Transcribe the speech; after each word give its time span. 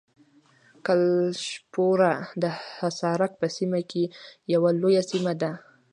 کلشپوره 0.85 2.11
د 2.41 2.43
حصارک 2.79 3.31
په 3.41 3.47
سیمه 3.57 3.79
کې 3.91 4.03
یوه 4.53 4.69
لویه 4.81 5.03
سیمه 5.11 5.33
ده. 5.41 5.51